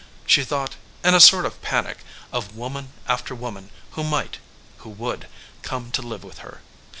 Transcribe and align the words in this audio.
She 0.25 0.43
thought, 0.43 0.77
in 1.03 1.13
a 1.13 1.19
sort 1.19 1.45
of 1.45 1.61
panic, 1.61 1.99
of 2.31 2.55
woman 2.55 2.91
after 3.07 3.35
woman, 3.35 3.69
who 3.91 4.03
might, 4.03 4.39
who 4.79 4.89
would, 4.89 5.27
come 5.61 5.91
to 5.91 6.01
live 6.01 6.23
with 6.23 6.39
her. 6.39 6.61